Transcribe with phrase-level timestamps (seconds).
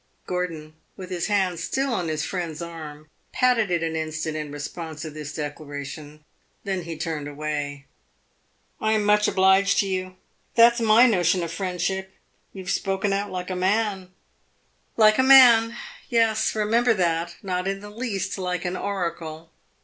[0.25, 5.03] Gordon, with his hand still on his friend's arm, patted it an instant in response
[5.03, 6.25] to this declaration;
[6.63, 7.85] then he turned away.
[8.79, 10.15] "I am much obliged to you.
[10.55, 12.13] That 's my notion of friendship.
[12.51, 14.09] You have spoken out like a man."
[14.97, 15.77] "Like a man,
[16.09, 16.55] yes.
[16.55, 17.35] Remember that.
[17.43, 19.51] Not in the least like an oracle."